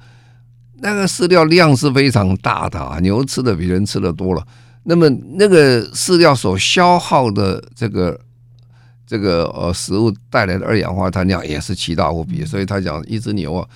[0.84, 4.48] 那个饲料量是非常大的啊，牛吃的比人吃的多了。
[4.84, 8.20] 那么那个饲料所消耗的这个
[9.06, 13.68] 这个呃食物带来的二氧化碳量也是奇大无比，所以他讲一只牛啊，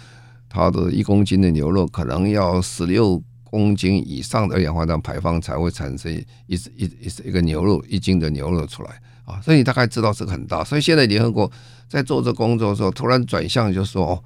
[0.50, 6.12] 它的一公斤的牛肉可能要十六公斤以上的二氧化碳排放才会产生
[6.48, 8.90] 一一一一个牛肉一斤的牛肉出来。
[9.26, 11.52] 啊，所以你大概知道这个很大，所以现在联合国
[11.90, 14.24] 在做这工作的时候，突然转向就说哦，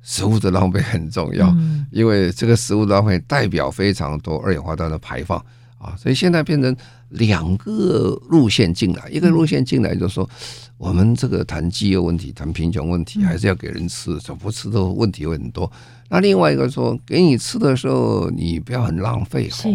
[0.00, 1.52] 食物的浪费很重要，
[1.90, 5.44] 因为这个食物浪费代表非常多二氧化碳的排放
[5.78, 6.76] 啊，所以现在变成
[7.08, 10.30] 两个路线进来，一个路线进来就是说，
[10.76, 15.68] 我们这个谈饥饿问题、谈贫穷问题，还是要给人吃，怎不吃的问题会很多。
[16.08, 19.68] 那另外一个说，给你吃的时候，你不要很浪费哈，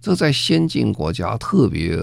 [0.00, 1.94] 这在先进国家特别。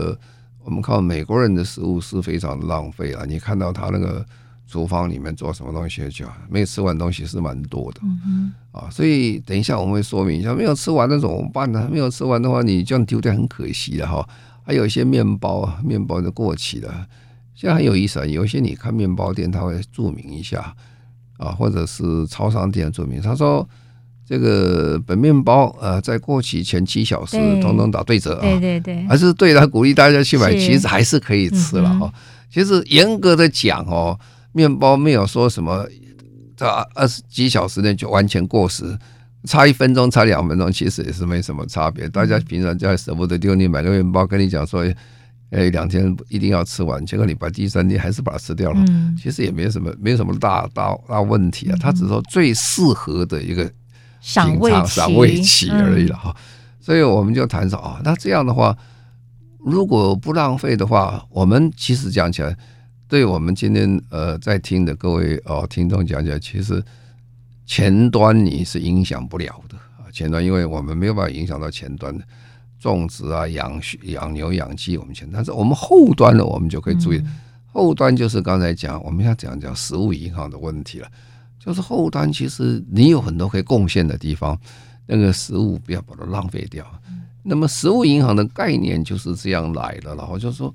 [0.66, 3.24] 我们靠美国人的食物是非常浪费啊！
[3.28, 4.26] 你看到他那个
[4.68, 11.88] 厨房里面做什么东西就没有吃完东西是蛮多的，嗯啊，所以等一下我们会说明一下，没有吃完那怎么办呢？
[11.92, 14.28] 没有吃完的话，你这样丢掉很可惜的哈。
[14.64, 17.06] 还有一些面包啊，面包都过期了。
[17.54, 20.76] 现在很有意思啊，有一些你看面包店，他会注明一下
[21.38, 23.70] 啊，或者是超商店注明，他说
[24.28, 32.12] 这个本面包呃在过期前七小时统统打对折啊，对对对，还是对他鼓励大家去买，其实还是可以吃了哈。
[32.52, 34.20] 其实严格的讲哦，
[34.52, 35.86] 面包没有说什么
[36.58, 38.98] 在二十几小时内就完全过时，
[39.44, 42.10] 差一分钟差两分钟其实也是没什么差别。
[42.10, 44.86] 大家平常就舍不得丢，你买个面包跟你讲说。
[45.52, 51.78] 哎，两天一定要吃完，结果你把第三天还是把它吃掉了，嗯、其实也没什么，没有什么大大大问题啊。
[51.80, 53.72] 他只是说最适合的一个
[54.26, 56.36] 品尝赏味期而已了哈。
[56.36, 56.42] 嗯、
[56.82, 58.76] 所以我们就谈说啊，那这样的话，
[59.60, 62.58] 如果不浪费的话，我们其实讲起来，
[63.08, 66.84] 对我们今天呃在听的各位哦听众讲起来，其实
[67.66, 70.10] 前端你是影响不了的啊。
[70.12, 72.24] 前端因为我们没有办法影响到前端的。
[72.78, 77.20] 种植啊，养养牛养鸡，我们前，但是我们后端的，我们就可以注意。
[77.66, 81.08] 后端就是刚才讲，我们要讲讲食物银行的问题了。
[81.66, 84.60] 就是后端，其实你有很多可以贡献的地方，
[85.08, 86.86] 那个食物不要把它浪费掉。
[87.44, 90.74] 那么食物银行的概念就是这样来的，然后就是说，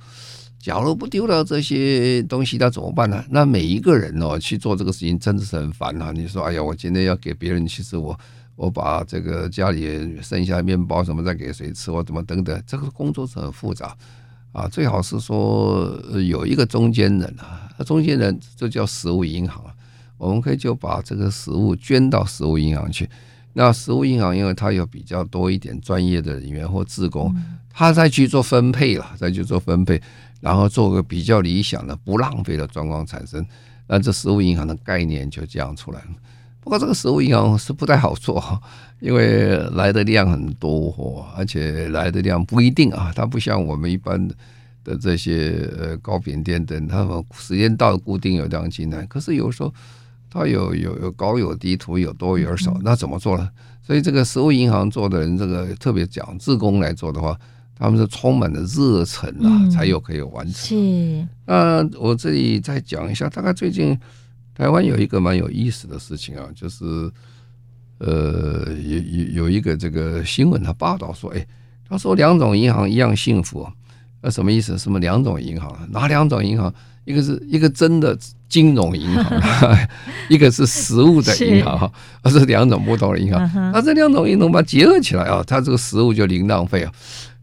[0.59, 3.25] 假如不丢掉这些东西，那怎么办呢？
[3.31, 6.13] 那每一个人哦去做这个事情，真的是很烦啊。
[6.13, 8.19] 你说，哎呀，我今天要给别人，其实我。
[8.57, 13.97] 我把这个家里剩下面包什么再给谁吃，我怎么等等，这个工作是很复杂
[14.53, 14.69] 啊。
[14.69, 15.99] 最好是说
[16.29, 19.65] 有一个中间人啊，中间人就叫食物银行，
[20.21, 23.09] 我们可以就把这个食物捐到食物银行去。
[23.55, 27.35] 那食物银行因为它有比较多一点专业的人员或职工，
[27.73, 30.01] 他再去做分配了，再去做分配，
[30.41, 33.45] 然后做个比较理想的不浪费的状况产生，
[33.87, 36.11] 那这食物银行的概念就这样出来了。
[36.61, 38.63] 不过这个食物银行是不太好做，
[39.01, 43.11] 因为来的量很多，而且来的量不一定啊。
[43.17, 44.29] 它不像我们一般
[44.85, 49.05] 的这些呃糕饼店等，他们时间到固定有量进来。
[49.07, 49.73] 可是有时候
[50.31, 53.51] 它有有有高有低，图有多有少，那怎么做呢？
[53.83, 57.37] 所以这个食物银行做的人，这个特别讲自工来做的话，
[57.75, 60.55] 他们是充满了热忱啊，才有可以完成。
[60.55, 61.27] 是。
[61.45, 63.99] 那我这里再讲一下，大概最近。
[64.53, 66.85] 台湾有一个蛮有意思的事情啊，就是，
[67.97, 71.47] 呃，有有有一个这个新闻，他报道说，哎，
[71.89, 73.67] 他说两种银行一样幸福，
[74.23, 74.77] 那什么意思？
[74.79, 75.77] 什么两种银行？
[75.91, 76.73] 哪两种银行？
[77.05, 78.17] 一个是一个真的
[78.49, 79.79] 金融银行，
[80.29, 83.73] 一个是实物的银行， 哈，而是两种不同的银行。
[83.73, 86.93] 那这两种银行把它结合起来啊，它这个实物就零浪费啊，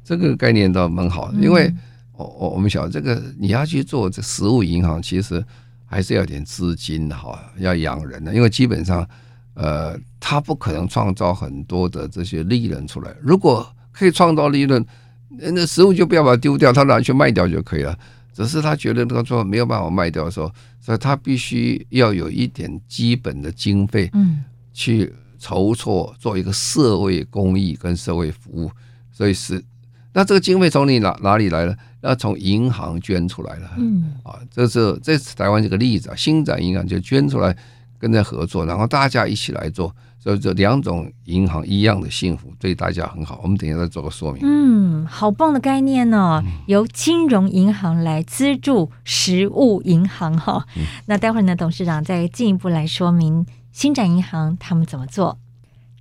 [0.04, 1.74] 这个概念倒蛮好，因为
[2.14, 5.44] 我我我们晓得这个你要去做这实物银行，其实。
[5.90, 9.08] 还是要点资金的哈，要养人的，因为基本上，
[9.54, 13.16] 呃，它不可能创造很多的这些利润出来。
[13.22, 14.86] 如果可以创造利润，
[15.30, 17.98] 那食物就不要把它丢掉，他拿去卖掉就可以了。
[18.34, 28.72] 只是他觉得那个说没有办法卖掉的时候，所以他必须要有一点基本的经费，嗯，去筹措做一个社会公益跟社会服务。
[29.12, 29.64] 所以是，
[30.14, 31.76] 那这个经费从你哪哪里来呢？
[32.02, 37.58] 要从银行捐出来了，嗯啊，这是这是台湾这个例子啊，新展银行就捐出来
[37.98, 39.94] 跟着合作，然后大家一起来做，
[40.28, 43.40] 所以这两种银行一样的幸福，对大家很好。
[43.42, 44.42] 我们等一下再做个说明。
[44.44, 50.66] 嗯，好棒的概念哦，由金融银行来资助实物银行哈。
[50.76, 55.40] 嗯、那待会儿呢，董事长再进一步来说明新展银行他们怎么做。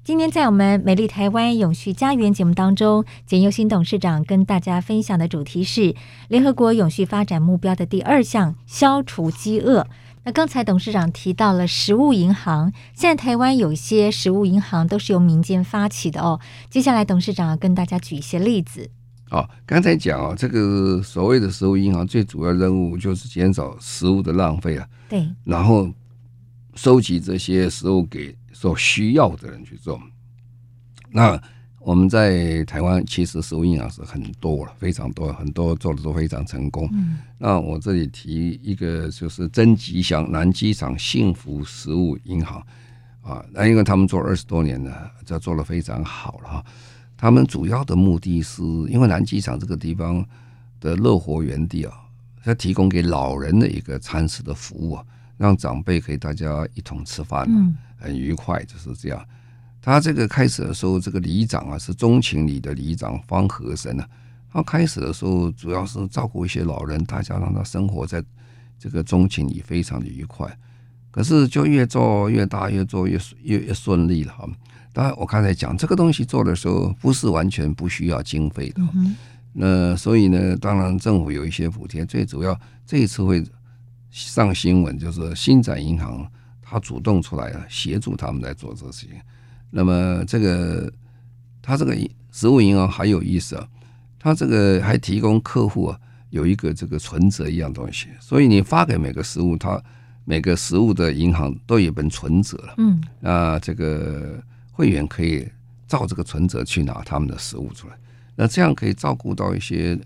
[0.03, 5.95] 今天在我们美丽台湾永续家园节目当中，简又新董事长跟大家分享的主题是
[6.27, 9.87] 联合国永续发展目标的第二项消除饥饿。
[10.27, 16.41] 那刚才董事长提到了食物银行，现在台湾有一些食物银行都是由民间发起的哦。
[16.69, 18.91] 接下来董事长要跟大家举一些例子。
[19.31, 25.89] 哦，刚才讲啊，这个所谓的食物银行最主要任务就是减少食物的浪费啊，对，然后
[26.75, 28.37] 收集这些食物给。
[28.53, 30.01] 所需要的人去做，
[31.11, 31.39] 那
[31.87, 36.89] 我们在台湾其实食物银行是很多了，非常多，很多做的都非常成功。
[36.93, 42.61] 嗯、那我这里提一个，就是曾吉祥南机场幸福食物银行
[43.23, 46.65] 啊，那因为他们做了二十多年了，这做的非常好了哈。
[47.17, 50.27] 他们主要的目的是因为南机场这个地方
[50.81, 51.95] 的乐活园地啊，
[52.43, 55.05] 它提供给老人的一个餐食的服务啊，
[55.37, 57.47] 让长辈可以大家一同吃饭。
[57.49, 59.27] 嗯很愉快，就是这样。
[59.87, 64.09] 他这个开始的时候，这个里长啊是中情里的里长方和生啊，
[64.53, 68.21] 他开始的时候主要是照顾一些老人，大家让他生活在
[68.81, 70.59] 这个中情里非常的愉快。
[71.13, 74.45] 可是就越做越大，越做越越越顺利了哈。
[74.93, 78.83] 当然，我刚才讲这个东西做的时候，不是完全不需要经费的。
[79.53, 83.41] 那所以呢，当然政府有一些补贴，最主要这一次会
[84.11, 86.29] 上新闻，就是新展银行
[86.61, 89.07] 他主动出来了，协助他们来做这些。
[89.71, 90.93] 那么这个
[91.61, 91.97] 他这个
[92.31, 93.69] 食物银行还有意思啊，
[94.19, 95.99] 他这个还提供客户啊
[96.31, 99.83] 有一个这个存折一样东西，所以你发给每个食物，他
[100.25, 102.75] 每个食物的银行都有本存折了。
[102.79, 104.43] 嗯，那这个
[104.73, 105.49] 会员可以
[105.87, 107.95] 照这个存折去拿他们的食物出来。
[108.35, 109.99] 那这样可以照顾到一些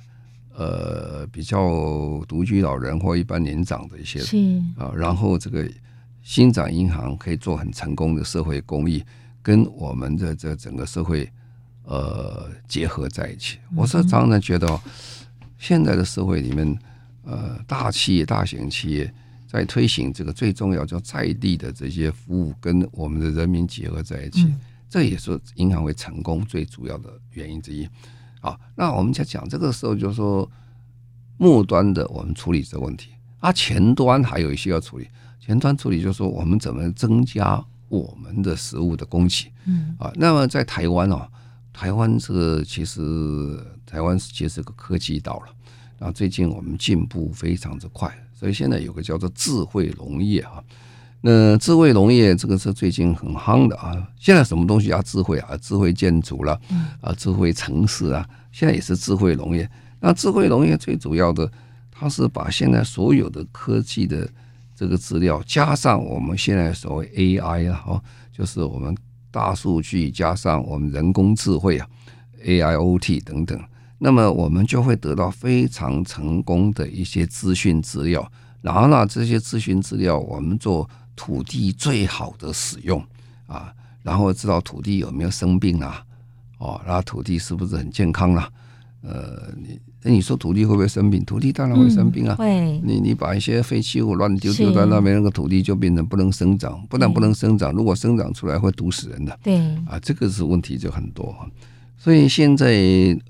[0.54, 4.36] 呃比较独居老人或一般年长的一些是。
[4.76, 5.68] 啊，然后这个
[6.22, 9.02] 新展银行可以做很成功的社会公益，
[9.42, 11.30] 跟我们的这整个社会
[11.84, 13.58] 呃结合在一起。
[13.74, 14.80] 我是常常觉得，
[15.58, 16.78] 现在的社会里面，
[17.24, 19.12] 呃，大企业、大型企业
[19.46, 24.46] 在推行这个最重要叫在地的这些服务，跟我们的人民结合在一起，
[24.88, 27.88] 这也是银行会成功最主要的原因之一。
[28.40, 30.50] 好，那我们在讲这个时候，就是说，
[31.36, 35.08] 末端的我们处理这个问题，啊，前端还有一些要处理。
[35.38, 39.52] 前端处理就是说，我们怎么增加我们的食物的供给？
[39.66, 41.28] 嗯，啊，那么在台湾哦，
[41.72, 50.62] 台湾这个其实台湾其实是个科技岛了，啊，最近我们进步非常之快，所以现在有个叫做智慧农业啊。
[51.20, 54.08] 那智慧农业这个是最近很夯的啊！
[54.18, 55.54] 现在什么东西叫智慧啊？
[55.58, 56.58] 智慧建筑了，
[57.02, 59.70] 啊，智慧城市啊，现在也是智慧农业。
[60.00, 61.50] 那智慧农业最主要的，
[61.90, 64.26] 它是把现在所有的科技的
[64.80, 68.02] 这个资料，加上我们现在所谓 AI 啊，哦，
[68.32, 68.96] 就是我们
[69.30, 71.86] 大数据加上我们人工智慧啊
[72.42, 73.62] ，AIoT 等等，
[73.98, 78.26] 那么我们就会得到非常成功的一些资讯资料。
[78.62, 80.88] 然后呢，这些资讯资料我们做。
[81.16, 83.04] 土地最好的使用
[83.46, 83.70] 啊，
[84.02, 86.02] 然后知道土地有没有生病啊，
[86.56, 88.50] 哦，然后土地是不是很健康啊？
[89.02, 91.24] 呃，你那你说土地会不会生病？
[91.24, 92.34] 土地当然会生病啊。
[92.34, 92.80] 嗯、会。
[92.84, 99.38] 你你把一些废弃物乱丢丢在那边，那个土地就变成不能生长，不但不能生长，如果生长出来会毒死人的。
[99.42, 99.58] 对。
[99.86, 101.34] 啊，这个是问题就很多。
[101.98, 102.66] 所以现在，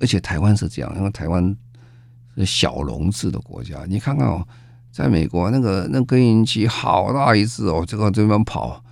[0.00, 1.56] 而且台湾是这样，因为台湾
[2.36, 4.46] 是小农制的国家，你看看哦。
[4.92, 8.82] 在美国，那个那耕耘机好大一只哦，这个这边跑，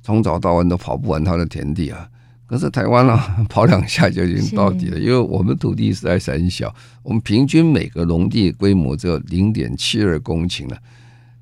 [0.00, 2.08] 从早到晚都跑不完它的田地啊。
[2.50, 6.74] 可是台湾呢、啊， 跑两下就已经到底了，因为我们土地实在是很小，
[7.04, 10.76] 我们平均每个农地规模只有零点七二公顷了。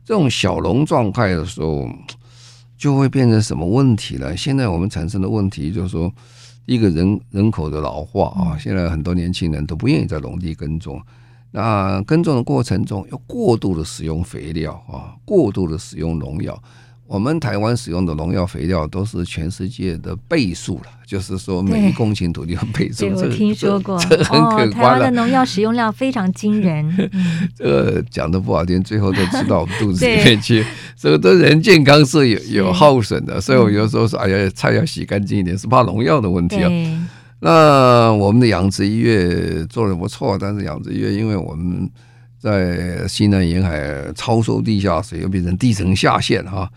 [0.04, 1.88] 这种小农状态的时候，
[2.76, 4.36] 就会变成什么问题呢？
[4.36, 6.12] 现在我们产生的问题就是说，
[6.66, 11.00] 一个人人口的老化啊，现在很多年轻人都不愿意在农地耕种。
[11.52, 16.62] 那耕种的过程中，要过度的使用肥料啊，过度的使用农药。
[17.09, 23.09] 我们台湾使用的农药肥料都是全世界的倍数了，就是说每一公顷土地的倍数。
[23.09, 24.70] 我听说过，这，这很可观了。
[24.70, 27.11] 台湾的农药使用量非常惊人。
[27.56, 30.62] 这个讲的不好听，最后都吃到我们肚子里面去。
[30.96, 33.40] 所以对人健康是有有耗损的。
[33.40, 36.70] 所以我有时候说，哎呀，菜要洗干净一点，是怕农药的问题啊。
[37.40, 41.90] 那我们的养殖业做的不错，但是养殖业因为我们
[42.38, 46.70] 在西南沿海超收地下水，又变成地层下陷哈啊，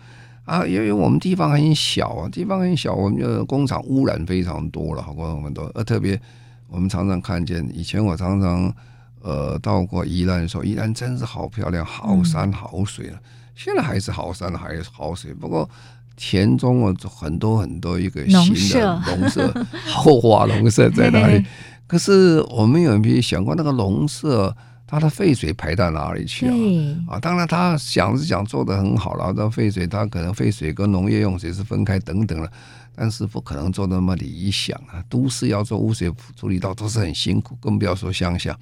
[0.66, 6.20] 因为我们地方很小啊，地方很小，我们的工厂污染非常多了，好多我们都呃特别
[6.68, 8.74] 我们常常看见，以前我常常
[9.20, 13.18] 呃到过宜兰的时候，宜兰真是好漂亮，好山好水了，
[13.54, 15.68] 现在还是好山还是好水，不过。
[16.14, 21.42] 田中啊，很多很多一个新的农舍， 后华农舍在那里。
[21.86, 24.54] 可是我们有没有想过，那个农舍
[24.92, 26.46] 它的废水排到哪里去
[27.08, 27.16] 啊？
[27.16, 32.52] 啊，当然他想是想做的很好了，这废水他可能废水跟农业用水是分开等等了，
[32.94, 35.02] 但是不可能做那么理想啊。
[35.08, 38.54] 都市要做污水处理道都是很辛苦，更不要说乡下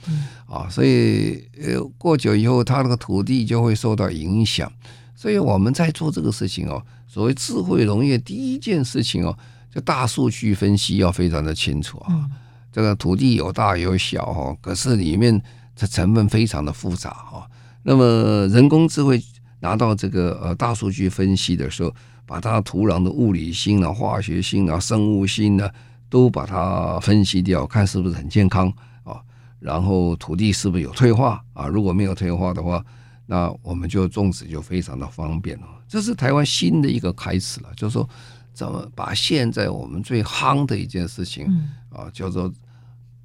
[0.47, 0.69] 啊。
[0.71, 4.73] 所以呃，过久以后，他那个土地就会受到影响。
[5.17, 6.81] 所以我们在做这个事情哦。
[7.09, 9.37] 所谓智慧农业，第一件事情哦，
[9.75, 12.25] 就大数据分析要非常的清楚啊。
[12.71, 15.43] 这个土地有大有小哦，可是里面
[15.81, 17.49] 这成分非常的复杂哈。
[17.85, 19.19] 那么人工智慧
[19.61, 21.91] 拿到这个呃大数据分析的时候，
[22.27, 25.73] 把它土壤的物理性啊、化学性啊、生物性啊，
[26.11, 28.71] 都把它分析掉，看是不是很健康
[29.05, 29.19] 啊。
[29.59, 31.67] 然后土地是不是有退化啊？
[31.67, 32.85] 如果没有退化的话，
[33.25, 35.67] 那我们就种植就非常的方便了。
[35.89, 38.07] 这是台湾新的一个开始了，就是说，
[38.53, 41.47] 怎么把现在我们最夯的一件事情
[41.89, 42.53] 啊，叫做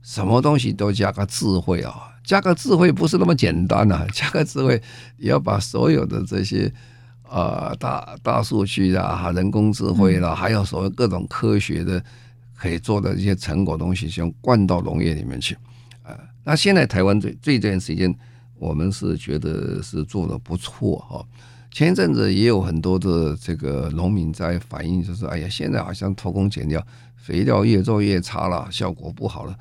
[0.01, 4.82] 什么东西都加个智慧啊，加个智慧不是那么简单啊， 加个智慧
[5.17, 6.71] 也要把所有的这些
[7.21, 12.03] 啊、呃、大大数据啊、人工智慧啦，还有所谓各种科学的
[12.55, 15.55] 可以做的一些成果东西，先灌到农业里面去
[16.03, 16.17] 啊。
[16.43, 18.13] 那现在台湾最最这段时间，
[18.57, 21.26] 我们是觉得是做的不错哈。
[21.71, 26.82] 前一阵子也有很多的这个农民在反映，就是哎呀，现在好像偷工减料，
[27.17, 29.53] 肥料越做越差了，效果不好了。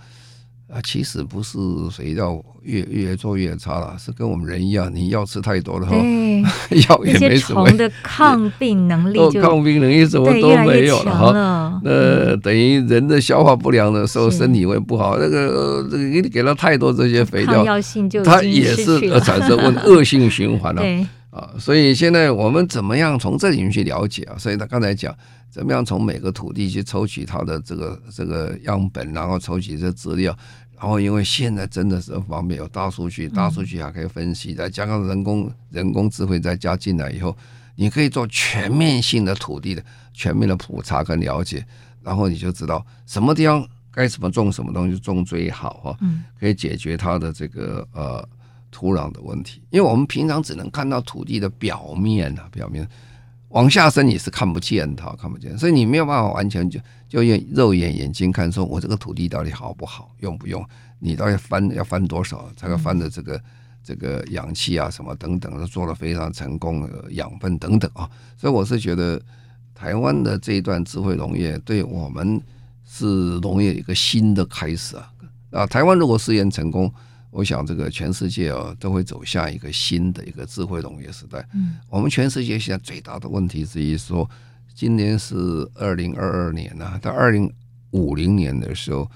[0.75, 1.57] 啊，其实不是
[1.93, 6.43] 肥料越越做越差了，是跟我们人一样，你药吃太多了，对，
[6.89, 7.69] 药也没什么。
[7.69, 11.81] 虫的抗病能力 就抗病能力什么都没有了哈。
[11.85, 15.17] 那等于人的消化不良的时候，身体会不好。
[15.17, 17.65] 那个这个给你给了太多这些肥料，
[18.25, 20.83] 它也是产生 问恶性循环了。
[21.31, 24.35] 啊，所以现在我们怎么样从这里面去了解啊？
[24.39, 25.13] 所以他刚才讲，
[25.51, 30.37] 怎么样从每个土地去抽取它的这个这个样本，然后抽取这资料，
[30.77, 37.37] 然后因为现在真的是方便有大数据，大数据还可以分析，再加上人工人工智慧再加进来以后，
[37.77, 41.65] 你可以做全面性的土地的全面的普查跟了解，
[42.03, 45.99] 然后你就知道什么地方该怎么种什么东西种最好哈，
[46.39, 48.29] 可以解决它的这个呃。
[48.77, 52.85] 土壤的问题，因为我们平常只能看到土地的表面啊，表面
[53.55, 60.65] 往下深你是看不见它，看不见，所以你没有办法完全就就用肉眼眼睛看，说我这个土地到底好不好，用不用？
[60.99, 63.41] 你到底翻要翻多少才能翻的这个
[63.85, 69.23] 这个氧气啊什么等等，都做得非常成功的养分等等啊，所以我是觉得
[69.73, 72.43] 台湾的这一段智慧农业对我们
[72.85, 73.05] 是
[73.41, 75.13] 农业一个新的开始啊
[75.53, 75.67] 啊！
[75.67, 76.93] 台湾如果试验成功。
[77.35, 81.45] 我想，这个全世界啊，都会走向一个新的一个智慧农业时代。
[81.53, 84.31] 嗯，我们全世界现在最大的问题之一说，
[84.73, 85.35] 今年是
[85.75, 87.53] 二零二二年啊，到二零
[87.91, 89.11] 五零年的时候，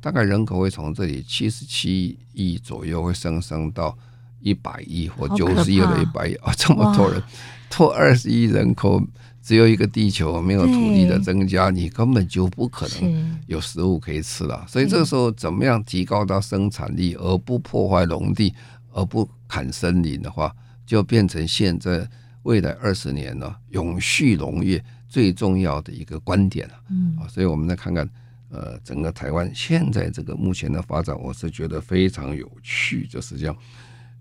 [0.00, 3.96] 大概人口会从这里七十七亿左右，会上升到
[4.40, 7.22] 一百亿或九十亿的一百亿啊，这么多人，
[7.70, 9.00] 拖二十亿人口。
[9.42, 14.64] 只有一个地球，没有土地的增加，你根本就不可能有食物可以吃了。
[14.68, 18.54] 所以这个时候，怎么样提高到生产力，而不破坏农地，
[18.92, 22.06] 而不砍森林的话，就变成现在
[22.42, 26.74] 未来二十年呢，永续农业最重要的一个观点了。
[26.90, 28.08] 嗯，所以我们来看看，
[28.50, 33.56] 呃，整个台湾现在这个目前的发展，我是觉得非常有趣，就是这样。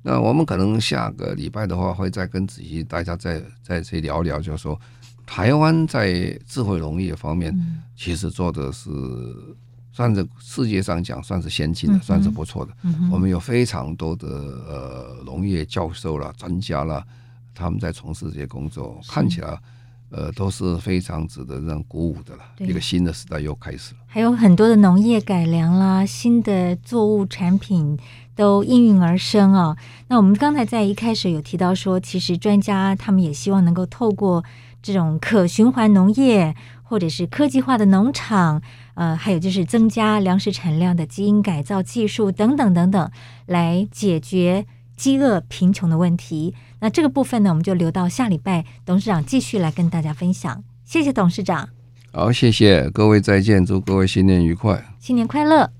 [0.01, 4.79] 那我们可能下个礼拜的话，会再跟仔细大家再再去聊聊，就是说。
[5.31, 7.55] 台湾在智慧农业方面，
[7.95, 8.89] 其实做的是
[9.93, 12.71] 算是世界上讲算是先进的，算是不错的。
[13.11, 17.05] 我们有非常多的呃农业教授啦、专家啦，
[17.53, 19.55] 他们在从事这些工作，看起来
[20.09, 22.41] 呃都是非常值得让鼓舞的了。
[22.57, 27.95] 一个新的时代又开始了，还有很多的农业改良啦，新的作物产品
[28.35, 29.77] 都应运而生啊。
[30.07, 34.43] 那我们刚才在一开始有提到说，其实专家他们也希望能够透过。
[34.81, 38.61] 这种可循环农业，或者是科技化的农场，
[38.95, 43.11] 呃，还有就是增加粮食产量的基因改造技术等等等等，
[43.45, 44.65] 来解决
[44.95, 46.53] 饥饿贫穷的问题。
[46.79, 50.63] 那这个部分呢，我们就留到下礼拜董事长继续来跟大家分享。
[50.85, 51.69] 谢谢董事长。
[52.11, 55.78] 好，谢谢各位，再见，祝各位新年愉快，新年快乐。